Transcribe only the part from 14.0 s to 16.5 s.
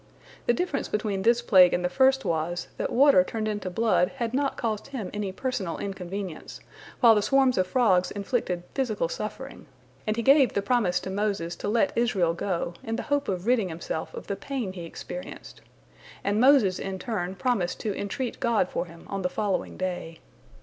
of the pain he experienced. And